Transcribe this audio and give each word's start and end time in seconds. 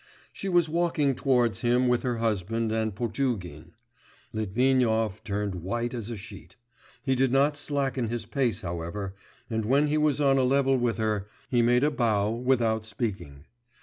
She 0.33 0.49
was 0.49 0.67
walking 0.67 1.13
towards 1.13 1.59
him 1.61 1.87
with 1.87 2.01
her 2.01 2.17
husband 2.17 2.71
and 2.71 2.95
Potugin. 2.95 3.73
Litvinov 4.33 5.23
turned 5.23 5.53
white 5.53 5.93
as 5.93 6.09
a 6.09 6.17
sheet; 6.17 6.55
he 7.03 7.13
did 7.13 7.31
not 7.31 7.55
slacken 7.55 8.07
his 8.07 8.25
pace, 8.25 8.61
however, 8.61 9.13
and 9.47 9.63
when 9.63 9.85
he 9.89 9.99
was 9.99 10.19
on 10.19 10.39
a 10.39 10.43
level 10.43 10.75
with 10.75 10.97
her, 10.97 11.27
he 11.51 11.61
made 11.61 11.83
a 11.83 11.91
bow 11.91 12.31
without 12.31 12.83
speaking. 12.83 13.45